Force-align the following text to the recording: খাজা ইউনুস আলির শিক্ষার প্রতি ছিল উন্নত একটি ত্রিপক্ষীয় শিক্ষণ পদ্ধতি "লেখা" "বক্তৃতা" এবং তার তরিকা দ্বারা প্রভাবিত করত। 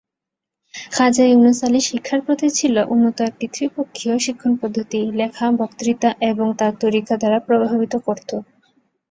খাজা 0.91 1.23
ইউনুস 1.27 1.59
আলির 1.63 1.87
শিক্ষার 1.89 2.19
প্রতি 2.21 2.47
ছিল 2.51 2.75
উন্নত 2.93 3.17
একটি 3.21 3.45
ত্রিপক্ষীয় 3.53 4.15
শিক্ষণ 4.19 4.51
পদ্ধতি 4.61 4.99
"লেখা" 5.13 5.45
"বক্তৃতা" 5.59 6.09
এবং 6.29 6.47
তার 6.59 6.73
তরিকা 6.83 7.13
দ্বারা 7.17 7.39
প্রভাবিত 7.47 7.93
করত। 8.05 8.29